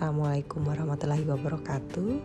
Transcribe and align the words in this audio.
Assalamualaikum 0.00 0.64
warahmatullahi 0.64 1.28
wabarakatuh. 1.28 2.24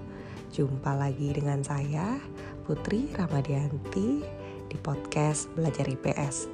Jumpa 0.56 0.96
lagi 0.96 1.36
dengan 1.36 1.60
saya 1.60 2.24
Putri 2.64 3.12
Ramadianti 3.12 4.24
di 4.72 4.78
podcast 4.80 5.52
Belajar 5.60 5.84
IPS. 5.84 6.48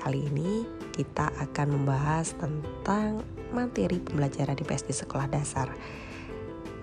Kali 0.00 0.24
ini 0.32 0.64
kita 0.96 1.28
akan 1.36 1.76
membahas 1.76 2.32
tentang 2.40 3.20
materi 3.52 4.00
pembelajaran 4.00 4.56
IPS 4.56 4.88
di 4.88 4.94
sekolah 4.96 5.28
dasar. 5.28 5.68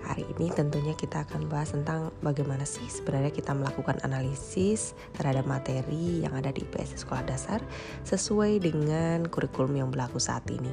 Hari 0.06 0.30
ini 0.38 0.54
tentunya 0.54 0.94
kita 0.94 1.26
akan 1.26 1.50
bahas 1.50 1.74
tentang 1.74 2.14
bagaimana 2.22 2.62
sih 2.62 2.86
sebenarnya 2.86 3.34
kita 3.34 3.50
melakukan 3.50 3.98
analisis 4.06 4.94
terhadap 5.18 5.42
materi 5.50 6.22
yang 6.22 6.38
ada 6.38 6.54
di 6.54 6.62
IPS 6.62 6.94
di 6.94 6.98
sekolah 7.02 7.26
dasar 7.26 7.58
sesuai 8.06 8.62
dengan 8.62 9.26
kurikulum 9.26 9.74
yang 9.74 9.90
berlaku 9.90 10.22
saat 10.22 10.46
ini, 10.54 10.70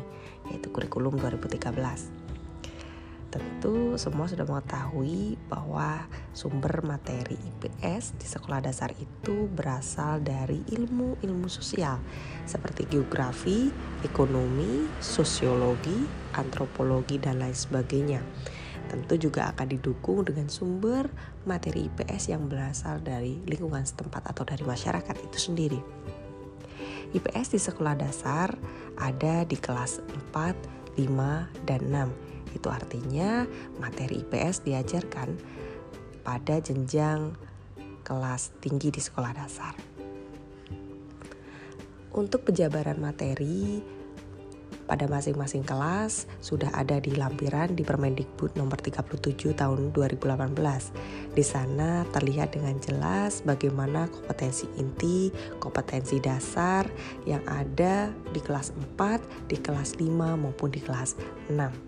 yaitu 0.53 0.70
kurikulum 0.70 1.17
2013. 1.17 2.27
Tentu 3.27 3.99
semua 3.99 4.23
sudah 4.23 4.48
mengetahui 4.48 5.36
bahwa 5.52 6.08
sumber 6.31 6.80
materi 6.80 7.36
IPS 7.36 8.16
di 8.16 8.23
sekolah 8.23 8.63
dasar 8.63 8.95
itu 8.95 9.52
berasal 9.52 10.23
dari 10.23 10.63
ilmu-ilmu 10.72 11.52
sosial 11.52 12.00
seperti 12.48 12.88
geografi, 12.88 13.67
ekonomi, 14.08 14.88
sosiologi, 15.03 16.08
antropologi, 16.40 17.20
dan 17.20 17.44
lain 17.44 17.52
sebagainya. 17.52 18.23
Tentu 18.88 19.20
juga 19.20 19.52
akan 19.52 19.75
didukung 19.75 20.23
dengan 20.23 20.48
sumber 20.48 21.12
materi 21.44 21.91
IPS 21.91 22.31
yang 22.31 22.48
berasal 22.48 23.03
dari 23.03 23.44
lingkungan 23.44 23.84
setempat 23.84 24.23
atau 24.23 24.48
dari 24.48 24.64
masyarakat 24.64 25.16
itu 25.28 25.52
sendiri. 25.52 25.80
IPS 27.12 27.52
di 27.52 27.59
sekolah 27.59 28.00
dasar 28.00 28.55
ada 28.95 29.44
di 29.44 29.59
kelas 29.59 30.00
4, 30.31 30.95
5, 30.95 31.67
dan 31.67 31.81
6 31.91 32.36
itu 32.58 32.67
artinya 32.73 33.45
materi 33.77 34.25
IPS 34.25 34.66
diajarkan 34.66 35.38
pada 36.25 36.59
jenjang 36.59 37.38
kelas 38.02 38.52
tinggi 38.59 38.91
di 38.91 39.00
sekolah 39.00 39.31
dasar. 39.31 39.77
Untuk 42.17 42.50
penjabaran 42.50 42.97
materi 42.97 43.80
pada 44.88 45.03
masing-masing 45.05 45.67
kelas 45.67 46.25
sudah 46.39 46.72
ada 46.72 46.97
di 47.03 47.11
lampiran 47.13 47.75
di 47.75 47.83
Permendikbud 47.83 48.55
nomor 48.55 48.80
37 48.80 49.52
tahun 49.53 49.91
2018. 49.91 51.35
Di 51.35 51.44
sana 51.44 52.08
terlihat 52.16 52.55
dengan 52.55 52.80
jelas 52.80 53.44
bagaimana 53.44 54.08
kompetensi 54.08 54.66
inti, 54.80 55.30
kompetensi 55.59 56.17
dasar 56.23 56.88
yang 57.28 57.44
ada 57.45 58.09
di 58.31 58.39
kelas 58.39 58.72
4, 58.97 59.52
di 59.52 59.59
kelas 59.59 60.00
5 60.00 60.39
maupun 60.39 60.72
di 60.72 60.80
kelas 60.80 61.19
6 61.52 61.86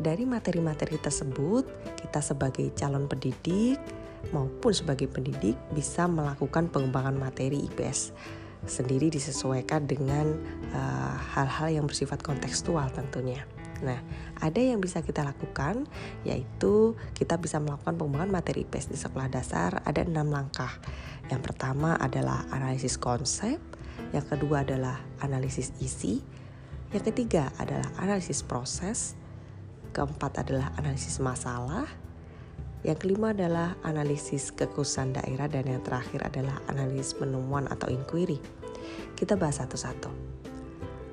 dari 0.00 0.24
materi-materi 0.24 0.96
tersebut, 0.96 1.68
kita 2.00 2.24
sebagai 2.24 2.72
calon 2.72 3.04
pendidik 3.04 3.76
maupun 4.32 4.72
sebagai 4.72 5.08
pendidik 5.08 5.56
bisa 5.76 6.08
melakukan 6.08 6.72
pengembangan 6.72 7.16
materi 7.16 7.68
IPS 7.68 8.12
sendiri 8.68 9.08
disesuaikan 9.08 9.88
dengan 9.88 10.36
eh, 10.72 11.14
hal-hal 11.32 11.68
uh, 11.72 11.74
yang 11.80 11.84
bersifat 11.88 12.20
kontekstual 12.20 12.92
tentunya. 12.92 13.48
Nah, 13.80 13.96
ada 14.36 14.60
yang 14.60 14.76
bisa 14.84 15.00
kita 15.00 15.24
lakukan 15.24 15.88
yaitu 16.28 16.92
kita 17.16 17.40
bisa 17.40 17.56
melakukan 17.56 17.96
pengembangan 17.96 18.28
materi 18.28 18.68
IPS 18.68 18.92
di 18.92 18.98
sekolah 19.00 19.32
dasar 19.32 19.80
ada 19.88 20.04
enam 20.04 20.28
langkah. 20.28 20.76
Yang 21.32 21.40
pertama 21.48 21.96
adalah 21.96 22.44
analisis 22.52 23.00
konsep, 23.00 23.56
yang 24.12 24.26
kedua 24.28 24.68
adalah 24.68 25.00
analisis 25.24 25.72
isi, 25.80 26.20
yang 26.92 27.00
ketiga 27.00 27.48
adalah 27.56 27.88
analisis 27.96 28.44
proses, 28.44 29.16
keempat 29.90 30.46
adalah 30.46 30.72
analisis 30.78 31.18
masalah, 31.18 31.86
yang 32.80 32.96
kelima 32.96 33.36
adalah 33.36 33.76
analisis 33.84 34.48
kekhususan 34.56 35.12
daerah 35.12 35.52
dan 35.52 35.68
yang 35.68 35.84
terakhir 35.84 36.24
adalah 36.24 36.56
analisis 36.72 37.12
penemuan 37.12 37.68
atau 37.68 37.92
inquiry. 37.92 38.40
Kita 39.12 39.36
bahas 39.36 39.60
satu-satu. 39.60 40.08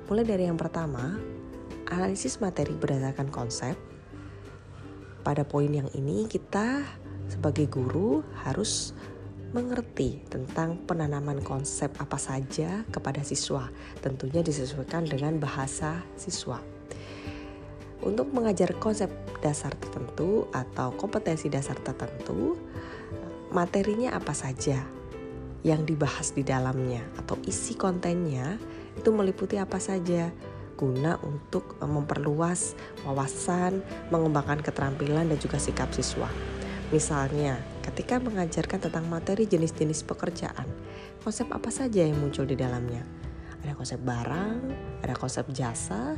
Mulai 0.08 0.24
dari 0.24 0.48
yang 0.48 0.56
pertama, 0.56 1.20
analisis 1.92 2.40
materi 2.40 2.72
berdasarkan 2.72 3.28
konsep. 3.28 3.76
Pada 5.20 5.44
poin 5.44 5.68
yang 5.68 5.92
ini 5.92 6.24
kita 6.24 6.80
sebagai 7.28 7.68
guru 7.68 8.24
harus 8.48 8.96
mengerti 9.52 10.24
tentang 10.32 10.80
penanaman 10.88 11.44
konsep 11.44 11.92
apa 12.00 12.16
saja 12.16 12.80
kepada 12.88 13.20
siswa. 13.20 13.68
Tentunya 14.00 14.40
disesuaikan 14.40 15.04
dengan 15.04 15.36
bahasa 15.36 16.00
siswa 16.16 16.77
untuk 18.02 18.30
mengajar 18.30 18.74
konsep 18.78 19.10
dasar 19.42 19.74
tertentu 19.74 20.46
atau 20.54 20.94
kompetensi 20.94 21.50
dasar 21.50 21.78
tertentu, 21.78 22.58
materinya 23.50 24.14
apa 24.14 24.34
saja 24.34 24.82
yang 25.66 25.82
dibahas 25.82 26.30
di 26.30 26.46
dalamnya 26.46 27.02
atau 27.18 27.34
isi 27.42 27.74
kontennya 27.74 28.56
itu 28.94 29.10
meliputi 29.10 29.58
apa 29.58 29.82
saja 29.82 30.30
guna 30.78 31.18
untuk 31.26 31.74
e, 31.82 31.84
memperluas 31.90 32.78
wawasan, 33.02 33.82
mengembangkan 34.14 34.62
keterampilan 34.62 35.26
dan 35.26 35.38
juga 35.42 35.58
sikap 35.58 35.90
siswa. 35.90 36.30
Misalnya, 36.94 37.58
ketika 37.82 38.22
mengajarkan 38.22 38.86
tentang 38.88 39.10
materi 39.10 39.44
jenis-jenis 39.44 40.06
pekerjaan, 40.06 40.64
konsep 41.20 41.50
apa 41.50 41.68
saja 41.68 42.06
yang 42.06 42.16
muncul 42.16 42.46
di 42.46 42.54
dalamnya? 42.54 43.02
Ada 43.66 43.74
konsep 43.74 44.00
barang, 44.00 44.58
ada 45.02 45.14
konsep 45.18 45.50
jasa, 45.50 46.14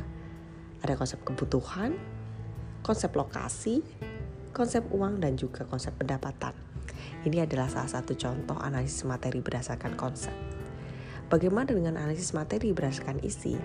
ada 0.81 0.93
konsep 0.97 1.21
kebutuhan, 1.21 1.97
konsep 2.81 3.13
lokasi, 3.13 3.85
konsep 4.51 4.85
uang, 4.89 5.21
dan 5.21 5.37
juga 5.37 5.65
konsep 5.65 5.93
pendapatan. 5.95 6.53
Ini 7.21 7.45
adalah 7.45 7.69
salah 7.69 8.01
satu 8.01 8.17
contoh 8.17 8.57
analisis 8.57 9.05
materi 9.05 9.39
berdasarkan 9.39 9.93
konsep. 9.93 10.33
Bagaimana 11.31 11.71
dengan 11.71 11.95
analisis 11.95 12.35
materi 12.35 12.73
berdasarkan 12.75 13.23
isi? 13.23 13.55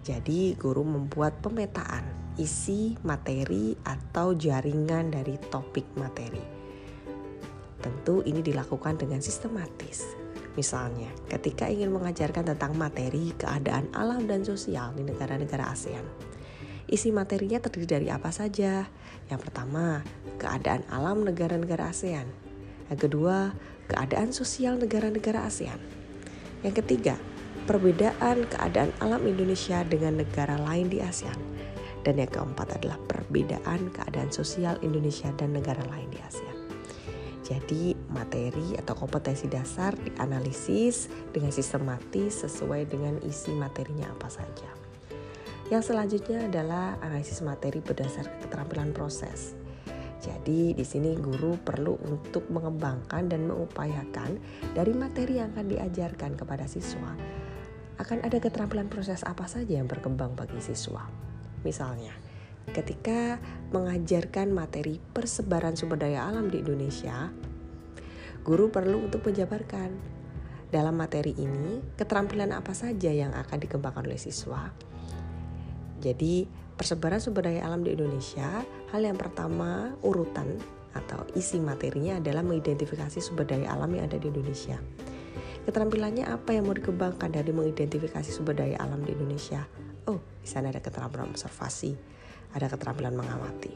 Jadi, 0.00 0.56
guru 0.56 0.80
membuat 0.86 1.44
pemetaan 1.44 2.34
isi 2.40 2.96
materi 3.04 3.76
atau 3.84 4.32
jaringan 4.32 5.12
dari 5.12 5.36
topik 5.52 5.84
materi. 6.00 6.40
Tentu 7.80 8.24
ini 8.24 8.40
dilakukan 8.40 8.96
dengan 8.96 9.20
sistematis. 9.20 10.29
Misalnya, 10.58 11.10
ketika 11.30 11.70
ingin 11.70 11.94
mengajarkan 11.94 12.42
tentang 12.42 12.74
materi 12.74 13.30
keadaan 13.38 13.86
alam 13.94 14.26
dan 14.26 14.42
sosial 14.42 14.90
di 14.98 15.06
negara-negara 15.06 15.70
ASEAN. 15.70 16.02
Isi 16.90 17.14
materinya 17.14 17.62
terdiri 17.62 17.86
dari 17.86 18.08
apa 18.10 18.34
saja? 18.34 18.82
Yang 19.30 19.40
pertama, 19.46 20.02
keadaan 20.42 20.82
alam 20.90 21.22
negara-negara 21.22 21.94
ASEAN. 21.94 22.26
Yang 22.90 23.00
kedua, 23.06 23.54
keadaan 23.86 24.34
sosial 24.34 24.74
negara-negara 24.74 25.46
ASEAN. 25.46 25.78
Yang 26.66 26.82
ketiga, 26.82 27.14
perbedaan 27.70 28.50
keadaan 28.50 28.90
alam 28.98 29.22
Indonesia 29.22 29.86
dengan 29.86 30.18
negara 30.18 30.58
lain 30.58 30.90
di 30.90 30.98
ASEAN. 30.98 31.38
Dan 32.02 32.18
yang 32.18 32.32
keempat 32.32 32.82
adalah 32.82 32.98
perbedaan 33.06 33.94
keadaan 33.94 34.34
sosial 34.34 34.74
Indonesia 34.82 35.30
dan 35.38 35.54
negara 35.54 35.86
lain 35.86 36.10
di 36.10 36.18
ASEAN. 36.18 36.59
Jadi 37.50 37.98
materi 38.14 38.78
atau 38.78 38.94
kompetensi 38.94 39.50
dasar 39.50 39.98
dianalisis 39.98 41.10
dengan 41.34 41.50
sistematis 41.50 42.46
sesuai 42.46 42.86
dengan 42.86 43.18
isi 43.26 43.50
materinya 43.50 44.06
apa 44.06 44.30
saja. 44.30 44.70
Yang 45.66 45.90
selanjutnya 45.90 46.46
adalah 46.46 46.94
analisis 47.02 47.42
materi 47.42 47.82
berdasar 47.82 48.30
keterampilan 48.38 48.94
proses. 48.94 49.58
Jadi 50.22 50.78
di 50.78 50.84
sini 50.86 51.18
guru 51.18 51.58
perlu 51.58 51.98
untuk 52.06 52.46
mengembangkan 52.54 53.26
dan 53.26 53.50
mengupayakan 53.50 54.38
dari 54.70 54.94
materi 54.94 55.42
yang 55.42 55.50
akan 55.50 55.66
diajarkan 55.66 56.38
kepada 56.38 56.70
siswa 56.70 57.18
akan 58.00 58.24
ada 58.24 58.40
keterampilan 58.40 58.88
proses 58.88 59.20
apa 59.28 59.44
saja 59.44 59.76
yang 59.76 59.84
berkembang 59.84 60.32
bagi 60.32 60.56
siswa. 60.64 61.04
Misalnya, 61.60 62.16
ketika 62.70 63.42
mengajarkan 63.74 64.54
materi 64.54 65.02
persebaran 65.14 65.74
sumber 65.74 65.98
daya 65.98 66.26
alam 66.26 66.50
di 66.50 66.62
Indonesia, 66.62 67.30
guru 68.46 68.70
perlu 68.70 69.10
untuk 69.10 69.26
menjabarkan 69.26 69.90
dalam 70.70 70.94
materi 70.94 71.34
ini 71.34 71.82
keterampilan 71.98 72.54
apa 72.54 72.70
saja 72.72 73.10
yang 73.10 73.34
akan 73.34 73.58
dikembangkan 73.58 74.06
oleh 74.06 74.18
siswa. 74.18 74.70
Jadi, 76.00 76.48
persebaran 76.78 77.20
sumber 77.20 77.50
daya 77.50 77.66
alam 77.66 77.84
di 77.84 77.92
Indonesia, 77.92 78.64
hal 78.94 79.02
yang 79.04 79.18
pertama 79.18 79.92
urutan 80.00 80.56
atau 80.96 81.22
isi 81.38 81.60
materinya 81.60 82.18
adalah 82.18 82.42
mengidentifikasi 82.42 83.18
sumber 83.20 83.46
daya 83.46 83.70
alam 83.74 83.90
yang 83.92 84.08
ada 84.08 84.16
di 84.16 84.30
Indonesia. 84.30 84.80
Keterampilannya 85.60 86.24
apa 86.24 86.56
yang 86.56 86.64
mau 86.64 86.74
dikembangkan 86.74 87.30
dari 87.30 87.52
mengidentifikasi 87.52 88.30
sumber 88.32 88.56
daya 88.56 88.80
alam 88.80 89.04
di 89.04 89.12
Indonesia? 89.12 89.68
Oh, 90.08 90.18
di 90.40 90.48
sana 90.48 90.72
ada 90.72 90.80
keterampilan 90.80 91.28
observasi, 91.28 91.92
ada 92.54 92.66
keterampilan 92.70 93.14
mengamati. 93.14 93.72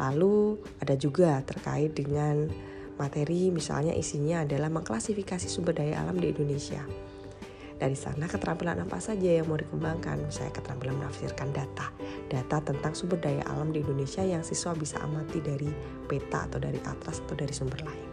Lalu 0.00 0.58
ada 0.80 0.94
juga 0.96 1.38
terkait 1.44 1.92
dengan 1.92 2.48
materi 2.96 3.48
misalnya 3.50 3.94
isinya 3.96 4.44
adalah 4.44 4.68
mengklasifikasi 4.72 5.48
sumber 5.48 5.76
daya 5.76 6.00
alam 6.00 6.16
di 6.18 6.32
Indonesia. 6.32 6.82
Dari 7.82 7.98
sana 7.98 8.30
keterampilan 8.30 8.78
apa 8.78 9.02
saja 9.02 9.42
yang 9.42 9.50
mau 9.50 9.58
dikembangkan? 9.58 10.22
Misalnya 10.22 10.54
keterampilan 10.54 11.02
menafsirkan 11.02 11.50
data, 11.50 11.90
data 12.30 12.62
tentang 12.62 12.94
sumber 12.94 13.18
daya 13.18 13.42
alam 13.50 13.74
di 13.74 13.82
Indonesia 13.82 14.22
yang 14.22 14.46
siswa 14.46 14.70
bisa 14.78 15.02
amati 15.02 15.42
dari 15.42 15.66
peta 16.06 16.46
atau 16.46 16.62
dari 16.62 16.78
atlas 16.86 17.18
atau 17.26 17.34
dari 17.34 17.50
sumber 17.50 17.82
lain. 17.82 18.08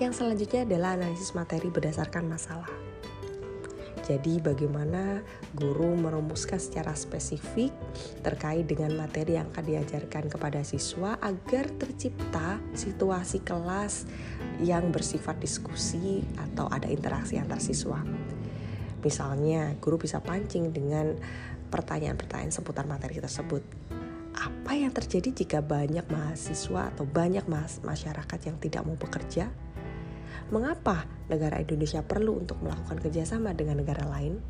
Yang 0.00 0.24
selanjutnya 0.24 0.64
adalah 0.64 0.96
analisis 0.96 1.36
materi 1.36 1.68
berdasarkan 1.68 2.24
masalah. 2.32 2.89
Jadi 4.00 4.40
bagaimana 4.40 5.20
guru 5.52 5.92
merumuskan 5.94 6.56
secara 6.56 6.96
spesifik 6.96 7.70
terkait 8.24 8.64
dengan 8.64 8.96
materi 8.96 9.36
yang 9.36 9.48
akan 9.52 9.64
diajarkan 9.64 10.32
kepada 10.32 10.64
siswa 10.64 11.20
agar 11.20 11.68
tercipta 11.76 12.58
situasi 12.72 13.44
kelas 13.44 14.08
yang 14.64 14.88
bersifat 14.88 15.36
diskusi 15.38 16.24
atau 16.40 16.66
ada 16.72 16.88
interaksi 16.88 17.36
antar 17.36 17.60
siswa. 17.60 18.00
Misalnya, 19.00 19.76
guru 19.80 19.96
bisa 19.96 20.20
pancing 20.20 20.72
dengan 20.76 21.16
pertanyaan-pertanyaan 21.72 22.52
seputar 22.52 22.84
materi 22.84 23.16
tersebut. 23.16 23.64
Apa 24.36 24.72
yang 24.76 24.92
terjadi 24.92 25.32
jika 25.32 25.58
banyak 25.60 26.04
mahasiswa 26.08 26.92
atau 26.92 27.04
banyak 27.04 27.44
masyarakat 27.84 28.40
yang 28.46 28.56
tidak 28.60 28.82
mau 28.84 28.96
bekerja 28.96 29.48
Mengapa 30.50 31.06
negara 31.30 31.62
Indonesia 31.62 32.02
perlu 32.02 32.42
untuk 32.42 32.58
melakukan 32.58 32.98
kerjasama 32.98 33.54
dengan 33.54 33.86
negara 33.86 34.02
lain? 34.10 34.42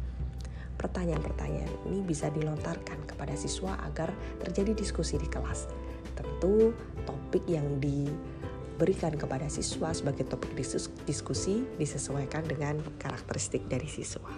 Pertanyaan-pertanyaan 0.81 1.93
ini 1.93 2.00
bisa 2.00 2.32
dilontarkan 2.32 3.05
kepada 3.05 3.37
siswa 3.37 3.76
agar 3.85 4.08
terjadi 4.41 4.73
diskusi 4.73 5.20
di 5.20 5.29
kelas. 5.29 5.69
Tentu 6.17 6.73
topik 7.05 7.44
yang 7.44 7.76
diberikan 7.76 9.12
kepada 9.12 9.44
siswa 9.52 9.93
sebagai 9.93 10.25
topik 10.25 10.56
diskusi 11.05 11.69
disesuaikan 11.76 12.49
dengan 12.49 12.81
karakteristik 12.97 13.69
dari 13.69 13.85
siswa. 13.85 14.32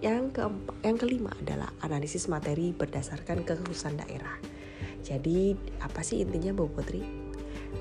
Yang 0.00 0.32
keempat, 0.32 0.76
yang 0.80 0.96
kelima 0.96 1.36
adalah 1.36 1.68
analisis 1.84 2.24
materi 2.24 2.72
berdasarkan 2.72 3.44
kekhususan 3.44 4.00
daerah. 4.00 4.40
Jadi 5.04 5.52
apa 5.84 6.00
sih 6.00 6.24
intinya 6.24 6.56
Bu 6.56 6.72
Putri? 6.72 7.19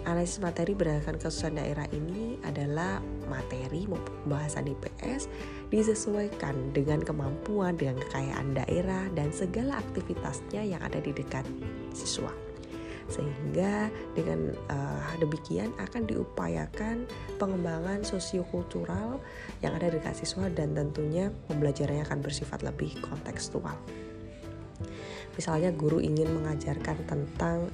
Analisis 0.07 0.41
materi 0.41 0.73
berdasarkan 0.73 1.19
kesusahan 1.21 1.59
daerah 1.59 1.85
ini 1.93 2.39
adalah 2.47 3.03
materi 3.29 3.85
pembahasan 3.85 4.71
IPS 4.71 5.29
disesuaikan 5.69 6.73
dengan 6.73 7.03
kemampuan, 7.03 7.77
dengan 7.77 8.01
kekayaan 8.07 8.57
daerah 8.57 9.05
dan 9.13 9.29
segala 9.29 9.77
aktivitasnya 9.77 10.65
yang 10.65 10.81
ada 10.81 10.97
di 10.97 11.13
dekat 11.13 11.45
siswa. 11.93 12.31
Sehingga 13.09 13.89
dengan 14.13 14.53
uh, 14.69 15.13
demikian 15.17 15.73
akan 15.81 16.05
diupayakan 16.05 17.09
pengembangan 17.41 18.05
sosiokultural 18.05 19.17
yang 19.65 19.73
ada 19.73 19.89
di 19.89 19.97
dekat 19.97 20.21
siswa 20.21 20.45
dan 20.53 20.77
tentunya 20.77 21.33
pembelajarannya 21.49 22.05
akan 22.05 22.21
bersifat 22.21 22.61
lebih 22.61 22.93
kontekstual. 23.01 23.73
Misalnya 25.33 25.73
guru 25.73 25.97
ingin 25.97 26.29
mengajarkan 26.33 26.97
tentang 27.09 27.69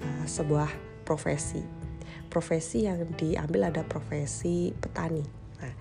uh, 0.00 0.24
sebuah 0.24 0.93
profesi. 1.04 1.60
Profesi 2.32 2.88
yang 2.88 3.04
diambil 3.14 3.70
ada 3.70 3.86
profesi 3.86 4.74
petani. 4.74 5.22
Nah, 5.62 5.74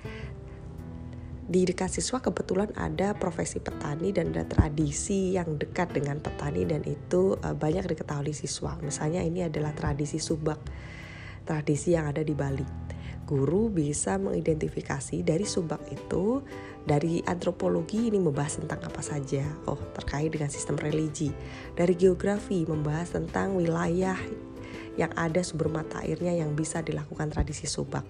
di 1.44 1.68
dekat 1.68 1.92
siswa 1.92 2.24
kebetulan 2.24 2.72
ada 2.80 3.12
profesi 3.12 3.60
petani 3.60 4.16
dan 4.16 4.32
ada 4.32 4.48
tradisi 4.48 5.36
yang 5.36 5.60
dekat 5.60 5.92
dengan 5.92 6.24
petani 6.24 6.64
dan 6.64 6.80
itu 6.88 7.36
uh, 7.36 7.52
banyak 7.52 7.84
diketahui 7.84 8.32
siswa. 8.32 8.80
Misalnya 8.80 9.20
ini 9.20 9.44
adalah 9.44 9.76
tradisi 9.76 10.24
subak, 10.24 10.60
tradisi 11.44 12.00
yang 12.00 12.08
ada 12.08 12.24
di 12.24 12.32
Bali. 12.32 12.64
Guru 13.28 13.68
bisa 13.72 14.20
mengidentifikasi 14.20 15.24
dari 15.24 15.44
subak 15.44 15.84
itu 15.92 16.44
dari 16.84 17.24
antropologi 17.24 18.12
ini 18.12 18.20
membahas 18.20 18.64
tentang 18.64 18.84
apa 18.84 19.00
saja. 19.04 19.44
Oh, 19.68 19.80
terkait 19.96 20.32
dengan 20.32 20.52
sistem 20.52 20.76
religi. 20.80 21.32
Dari 21.76 21.96
geografi 21.96 22.68
membahas 22.68 23.16
tentang 23.16 23.56
wilayah 23.56 24.16
yang 25.00 25.12
ada 25.18 25.42
sumber 25.42 25.70
mata 25.70 26.02
airnya 26.06 26.34
yang 26.34 26.54
bisa 26.54 26.86
dilakukan 26.86 27.34
tradisi 27.34 27.66
subak. 27.66 28.06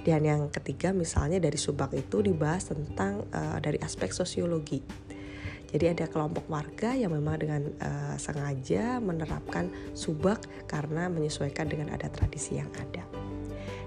Dan 0.00 0.24
yang 0.24 0.48
ketiga 0.48 0.96
misalnya 0.96 1.36
dari 1.36 1.60
subak 1.60 1.92
itu 1.92 2.24
dibahas 2.24 2.72
tentang 2.72 3.26
uh, 3.34 3.58
dari 3.60 3.76
aspek 3.82 4.14
sosiologi. 4.14 4.80
Jadi 5.70 5.86
ada 5.86 6.10
kelompok 6.10 6.50
warga 6.50 6.98
yang 6.98 7.14
memang 7.14 7.36
dengan 7.38 7.62
uh, 7.78 8.16
sengaja 8.18 8.98
menerapkan 8.98 9.70
subak 9.94 10.42
karena 10.66 11.06
menyesuaikan 11.06 11.70
dengan 11.70 11.94
ada 11.94 12.10
tradisi 12.10 12.58
yang 12.58 12.70
ada. 12.74 13.06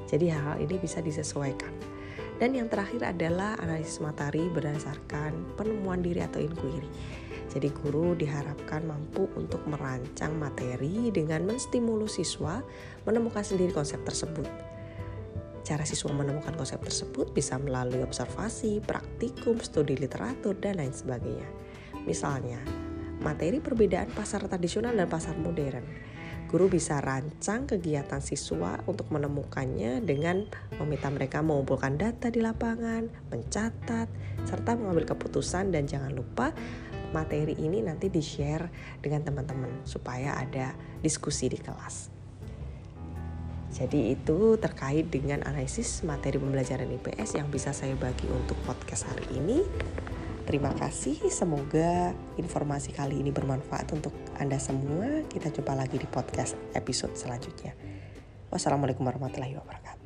Jadi 0.07 0.31
-hal 0.31 0.61
ini 0.63 0.79
bisa 0.79 1.03
disesuaikan. 1.03 1.73
Dan 2.41 2.57
yang 2.57 2.67
terakhir 2.67 3.05
adalah 3.05 3.55
analisis 3.61 4.01
materi 4.03 4.45
berdasarkan 4.51 5.55
penemuan 5.55 6.01
diri 6.01 6.19
atau 6.19 6.41
inquiry. 6.41 6.89
Jadi 7.53 7.69
guru 7.69 8.17
diharapkan 8.17 8.81
mampu 8.89 9.29
untuk 9.37 9.61
merancang 9.69 10.33
materi 10.41 11.13
dengan 11.13 11.45
menstimulus 11.45 12.17
siswa 12.17 12.65
menemukan 13.05 13.45
sendiri 13.45 13.69
konsep 13.69 14.01
tersebut. 14.01 14.49
Cara 15.63 15.87
siswa 15.87 16.11
menemukan 16.11 16.51
konsep 16.59 16.81
tersebut 16.83 17.31
bisa 17.31 17.55
melalui 17.55 18.03
observasi, 18.03 18.83
praktikum, 18.83 19.61
studi 19.63 19.95
literatur, 19.95 20.57
dan 20.59 20.81
lain 20.81 20.91
sebagainya. 20.91 21.47
Misalnya, 22.03 22.59
materi 23.23 23.63
perbedaan 23.63 24.11
pasar 24.11 24.43
tradisional 24.43 24.91
dan 24.91 25.07
pasar 25.07 25.39
modern. 25.39 25.85
Guru 26.49 26.69
bisa 26.69 27.01
rancang 27.01 27.65
kegiatan 27.65 28.21
siswa 28.21 28.77
untuk 28.85 29.09
menemukannya 29.09 30.05
dengan 30.05 30.45
meminta 30.77 31.09
mereka 31.09 31.41
mengumpulkan 31.41 31.97
data 31.97 32.29
di 32.29 32.41
lapangan, 32.41 33.09
mencatat, 33.33 34.07
serta 34.45 34.77
mengambil 34.77 35.13
keputusan 35.15 35.73
dan 35.73 35.89
jangan 35.89 36.13
lupa 36.13 36.53
materi 37.13 37.53
ini 37.57 37.85
nanti 37.85 38.09
di-share 38.09 38.69
dengan 38.99 39.21
teman-teman 39.21 39.85
supaya 39.85 40.37
ada 40.37 40.73
diskusi 41.01 41.49
di 41.49 41.61
kelas. 41.61 42.13
Jadi 43.73 44.13
itu 44.13 44.53
terkait 44.61 45.09
dengan 45.09 45.41
analisis 45.49 46.05
materi 46.05 46.37
pembelajaran 46.37 46.93
IPS 46.93 47.41
yang 47.41 47.49
bisa 47.49 47.73
saya 47.73 47.97
bagi 47.97 48.29
untuk 48.29 48.53
podcast 48.69 49.09
hari 49.09 49.25
ini. 49.33 49.65
Terima 50.43 50.75
kasih, 50.75 51.23
semoga 51.31 52.11
informasi 52.35 52.91
kali 52.91 53.23
ini 53.23 53.31
bermanfaat 53.31 53.95
untuk 53.95 54.11
Anda 54.35 54.59
semua. 54.59 55.23
Kita 55.31 55.47
jumpa 55.47 55.71
lagi 55.71 55.95
di 55.95 56.03
podcast 56.03 56.59
episode 56.75 57.15
selanjutnya. 57.15 57.71
Wassalamualaikum 58.51 59.07
warahmatullahi 59.07 59.55
wabarakatuh. 59.55 60.02